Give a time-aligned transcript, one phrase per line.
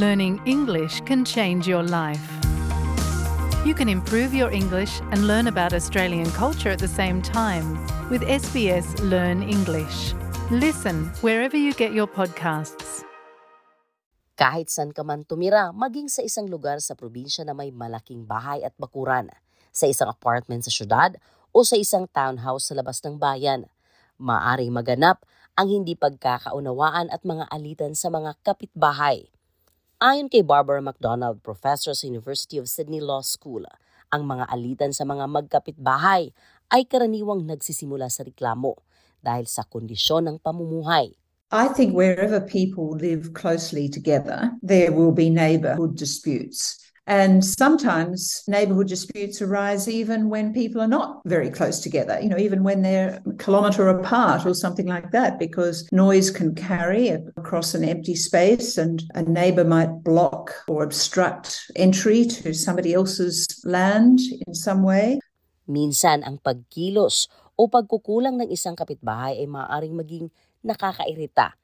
[0.00, 2.24] learning English can change your life.
[3.68, 7.76] You can improve your English and learn about Australian culture at the same time
[8.08, 10.16] with SBS Learn English.
[10.48, 13.04] Listen wherever you get your podcasts.
[14.40, 18.64] Kahit saan ka man tumira, maging sa isang lugar sa probinsya na may malaking bahay
[18.64, 19.28] at bakuran,
[19.68, 21.20] sa isang apartment sa syudad
[21.52, 23.68] o sa isang townhouse sa labas ng bayan,
[24.16, 25.20] maaring maganap
[25.60, 29.28] ang hindi pagkakaunawaan at mga alitan sa mga kapitbahay.
[30.00, 33.68] Ayon kay Barbara McDonald, professor sa University of Sydney Law School,
[34.08, 36.32] ang mga alitan sa mga magkapitbahay
[36.72, 38.80] ay karaniwang nagsisimula sa reklamo
[39.20, 41.12] dahil sa kondisyon ng pamumuhay.
[41.52, 46.80] I think wherever people live closely together, there will be neighbourhood disputes.
[47.10, 52.38] And sometimes neighbourhood disputes arise even when people are not very close together, you know,
[52.38, 57.74] even when they're a kilometre apart or something like that, because noise can carry across
[57.74, 64.22] an empty space and a neighbour might block or obstruct entry to somebody else's land
[64.46, 65.18] in some way.
[65.66, 67.26] Minsan ang pagkilos
[67.58, 70.30] o pagkukulang ng isang kapitbahay ay maaaring maging
[70.62, 71.58] nakakairita.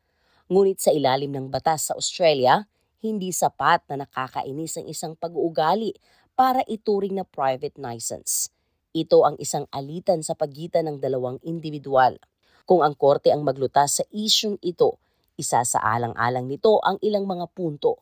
[0.50, 2.66] Ngunit sa ilalim ng batas sa Australia,
[3.04, 5.96] hindi sapat na nakakainis ang isang pag-uugali
[6.36, 8.52] para ituring na private nuisance.
[8.96, 12.16] Ito ang isang alitan sa pagitan ng dalawang individual.
[12.64, 14.96] Kung ang korte ang maglutas sa isyung ito,
[15.36, 18.00] isa sa alang-alang nito ang ilang mga punto.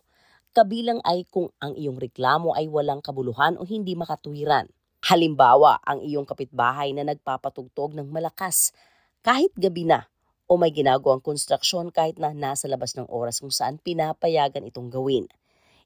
[0.54, 4.70] Kabilang ay kung ang iyong reklamo ay walang kabuluhan o hindi makatuwiran.
[5.04, 8.70] Halimbawa, ang iyong kapitbahay na nagpapatugtog ng malakas
[9.20, 10.06] kahit gabi na
[10.44, 15.24] o may ginagawang konstruksyon kahit na nasa labas ng oras kung saan pinapayagan itong gawin.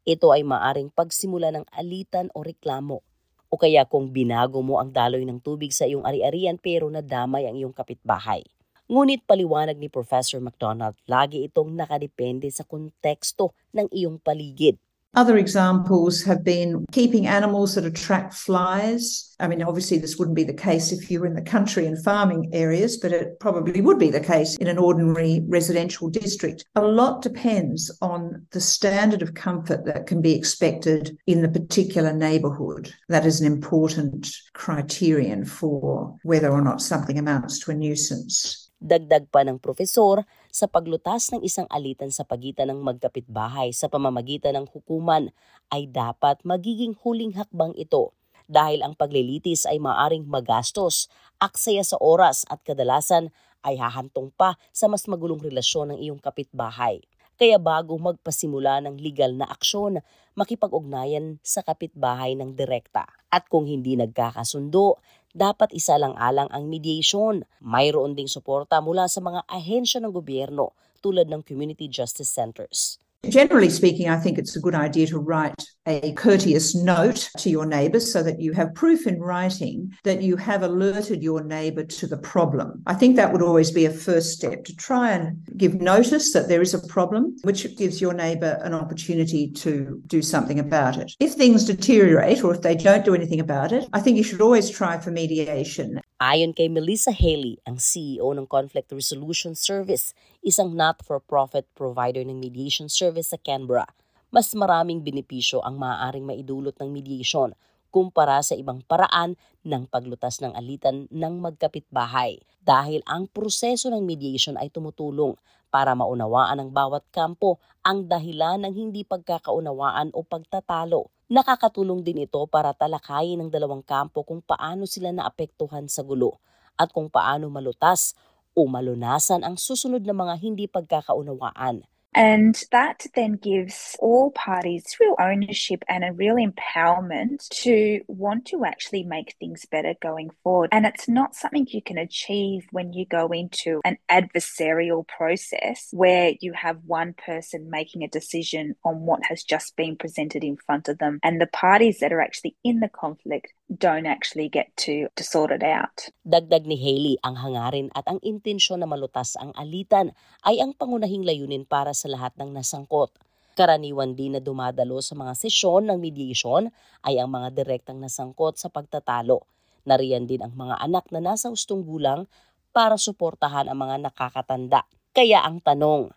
[0.09, 3.05] Ito ay maaring pagsimula ng alitan o reklamo.
[3.49, 7.57] O kaya kung binago mo ang daloy ng tubig sa iyong ari-arian pero nadamay ang
[7.57, 8.45] iyong kapitbahay.
[8.89, 14.81] Ngunit paliwanag ni Professor McDonald, lagi itong nakadepende sa konteksto ng iyong paligid.
[15.15, 19.35] Other examples have been keeping animals that attract flies.
[19.41, 22.03] I mean, obviously, this wouldn't be the case if you were in the country and
[22.05, 26.65] farming areas, but it probably would be the case in an ordinary residential district.
[26.77, 32.13] A lot depends on the standard of comfort that can be expected in the particular
[32.13, 32.93] neighbourhood.
[33.09, 38.69] That is an important criterion for whether or not something amounts to a nuisance.
[38.79, 44.57] Dagdag pa ng profesor, sa paglutas ng isang alitan sa pagitan ng magkapitbahay sa pamamagitan
[44.59, 45.31] ng hukuman
[45.73, 48.17] ay dapat magiging huling hakbang ito
[48.49, 53.29] dahil ang paglilitis ay maaring magastos, aksaya sa oras at kadalasan
[53.61, 57.05] ay hahantong pa sa mas magulong relasyon ng iyong kapitbahay.
[57.39, 60.03] Kaya bago magpasimula ng legal na aksyon,
[60.35, 63.07] makipag-ugnayan sa kapitbahay ng direkta.
[63.31, 64.99] At kung hindi nagkakasundo,
[65.37, 67.45] dapat isa lang alang ang mediation.
[67.61, 73.03] Mayroon ding suporta mula sa mga ahensya ng gobyerno tulad ng community justice centers.
[73.29, 77.67] Generally speaking, I think it's a good idea to write a courteous note to your
[77.67, 82.07] neighbours so that you have proof in writing that you have alerted your neighbour to
[82.07, 82.83] the problem.
[82.87, 86.49] I think that would always be a first step to try and give notice that
[86.49, 91.13] there is a problem, which gives your neighbour an opportunity to do something about it.
[91.19, 94.41] If things deteriorate or if they don't do anything about it, I think you should
[94.41, 96.01] always try for mediation.
[96.19, 102.91] Ayon kay Melissa Haley, ang CEO ng Conflict Resolution Service, isang not-for-profit provider ng mediation
[102.91, 103.87] service sa Canberra,
[104.35, 107.55] mas maraming benepisyo ang maaaring maidulot ng mediation
[107.95, 112.43] kumpara sa ibang paraan ng paglutas ng alitan ng magkapitbahay.
[112.67, 115.39] Dahil ang proseso ng mediation ay tumutulong
[115.71, 122.41] para maunawaan ng bawat kampo ang dahilan ng hindi pagkakaunawaan o pagtatalo Nakakatulong din ito
[122.49, 126.41] para talakayin ng dalawang kampo kung paano sila naapektuhan sa gulo
[126.81, 128.17] at kung paano malutas
[128.57, 131.85] o malunasan ang susunod na mga hindi pagkakaunawaan
[132.19, 138.65] And that then gives all parties real ownership and a real empowerment to want to
[138.65, 140.71] actually make things better going forward.
[140.73, 146.35] And it's not something you can achieve when you go into an adversarial process where
[146.41, 150.89] you have one person making a decision on what has just been presented in front
[150.89, 151.21] of them.
[151.23, 155.53] And the parties that are actually in the conflict don't actually get to, to sort
[155.53, 156.09] it out.
[156.25, 160.17] Dagdag ni Haley, ang hangarin at ang intensyon na malutas ang alitan
[160.49, 163.13] ay ang pangunahing layunin para sa lahat ng nasangkot.
[163.53, 166.71] Karaniwan din na dumadalo sa mga sesyon ng mediation
[167.05, 169.45] ay ang mga direktang nasangkot sa pagtatalo.
[169.85, 172.25] Nariyan din ang mga anak na nasa ustong gulang
[172.73, 174.87] para suportahan ang mga nakakatanda.
[175.13, 176.15] Kaya ang tanong,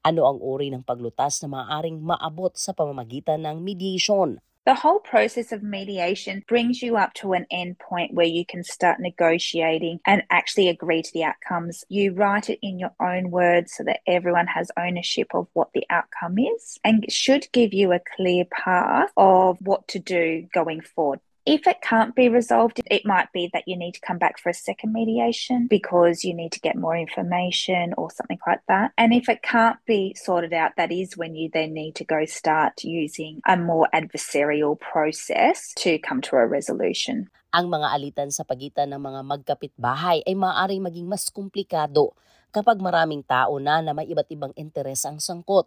[0.00, 4.40] ano ang uri ng paglutas na maaaring maabot sa pamamagitan ng mediation?
[4.66, 8.62] The whole process of mediation brings you up to an end point where you can
[8.62, 11.82] start negotiating and actually agree to the outcomes.
[11.88, 15.86] You write it in your own words so that everyone has ownership of what the
[15.88, 21.20] outcome is and should give you a clear path of what to do going forward.
[21.48, 24.52] If it can't be resolved, it might be that you need to come back for
[24.52, 28.92] a second mediation because you need to get more information or something like that.
[29.00, 32.28] And if it can't be sorted out, that is when you then need to go
[32.28, 37.32] start using a more adversarial process to come to a resolution.
[37.56, 42.12] Ang mga alitan sa pagitan ng mga magkapit-bahay ay maaaring maging mas komplikado
[42.52, 45.66] kapag maraming tao na na may iba't ibang interes ang sangkot.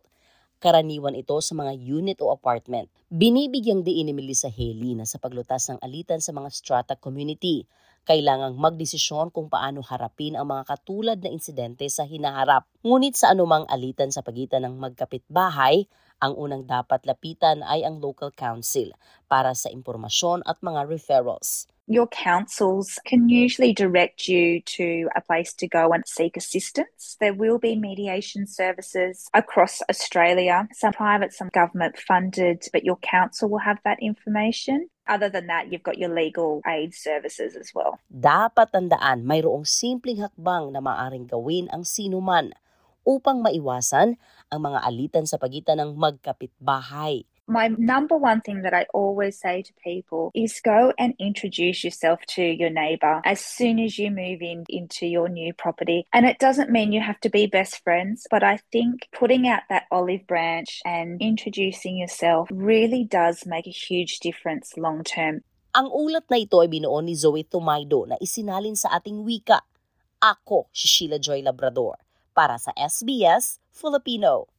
[0.64, 2.88] Karaniwan ito sa mga unit o apartment.
[3.12, 7.68] Binibigyang diin ni Melissa Haley na sa paglutas ng alitan sa mga strata community,
[8.04, 12.68] kailangang magdesisyon kung paano harapin ang mga katulad na insidente sa hinaharap.
[12.84, 15.88] Ngunit sa anumang alitan sa pagitan ng magkapit-bahay,
[16.24, 18.96] ang unang dapat lapitan ay ang local council
[19.28, 21.68] para sa impormasyon at mga referrals.
[21.84, 27.18] Your councils can usually direct you to a place to go and seek assistance.
[27.20, 33.50] There will be mediation services across Australia, some private, some government funded, but your council
[33.50, 34.88] will have that information.
[35.04, 38.00] Other than that, you've got your legal aid services as well.
[38.08, 42.56] Dapat tandaan mayroong simpleng hakbang na maaring gawin ang sinuman
[43.04, 44.16] upang maiwasan
[44.48, 47.28] ang mga alitan sa pagitan ng magkapit-bahay.
[47.48, 52.24] My number one thing that I always say to people is go and introduce yourself
[52.40, 56.08] to your neighbour as soon as you move in into your new property.
[56.16, 59.68] And it doesn't mean you have to be best friends, but I think putting out
[59.68, 65.44] that olive branch and introducing yourself really does make a huge difference long term.
[65.76, 69.68] Ang ulat na ito ay binuo ni Zoe Tomaido na isinalin sa ating wika.
[70.24, 72.00] Ako si Sheila Joy Labrador
[72.32, 74.53] para sa SBS Filipino.